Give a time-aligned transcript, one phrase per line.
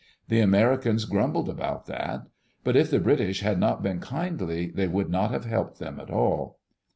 [0.29, 2.23] The Americans grumbled about that.
[2.63, 6.09] But if the British had not been kindly they would not have helped them at
[6.09, 6.57] all.